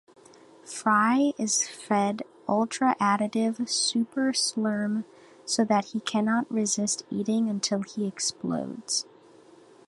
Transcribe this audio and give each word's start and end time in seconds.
Fry 0.65 1.31
is 1.37 1.67
fed 1.67 2.23
ultra-addictive 2.49 3.69
"super-slurm", 3.69 5.05
so 5.45 5.63
that 5.63 5.85
he 5.89 5.99
cannot 5.99 6.51
resist 6.51 7.05
"eating 7.11 7.47
until 7.47 7.83
he 7.83 8.07
explodes". 8.07 9.05